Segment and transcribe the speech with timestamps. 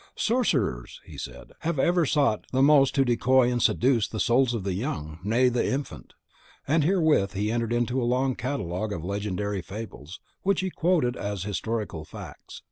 [0.15, 4.63] "Sorcerers," said he, "have ever sought the most to decoy and seduce the souls of
[4.63, 6.15] the young, nay, the infant;"
[6.67, 11.43] and therewith he entered into a long catalogue of legendary fables, which he quoted as
[11.43, 12.59] historical facts.